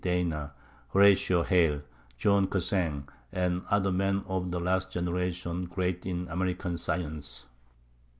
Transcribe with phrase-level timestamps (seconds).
[0.03, 0.51] Dana,
[0.93, 1.83] Horatio Hale,
[2.17, 7.45] John Cassin, and other men of the last generation great in American science.